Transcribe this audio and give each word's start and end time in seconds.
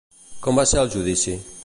Com 0.45 0.61
va 0.61 0.65
ser 0.71 0.81
el 0.85 0.91
judici? 0.95 1.37